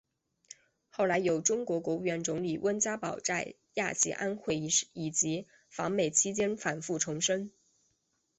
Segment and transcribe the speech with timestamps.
[0.89, 7.51] 后来有中国国务院总理温家宝在亚细安会议以及访美期间反复重申。